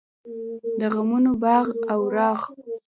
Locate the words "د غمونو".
0.79-1.31